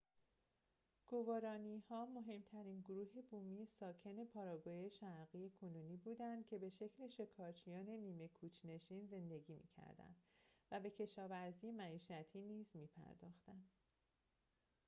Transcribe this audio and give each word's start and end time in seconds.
گوارانی‌ها 1.07 2.05
مهم‌ترین 2.05 2.81
گروه 2.81 3.21
بومی 3.29 3.65
ساکن 3.65 4.25
پاراگوئه 4.25 4.89
شرقی 4.89 5.49
کنونی 5.49 5.97
بودند 5.97 6.45
که 6.47 6.57
به 6.59 6.69
شکل 6.69 7.07
شکارچیان 7.07 7.89
نیمه 7.89 8.27
کوچ‌نشین 8.27 9.07
زندگی 9.11 9.53
می‌کردند 9.53 10.15
و 10.71 10.79
به 10.79 10.89
کشاورزی 10.89 11.71
معیشتی 11.71 12.41
نیز 12.41 12.67
می‌پرداختند 12.73 13.69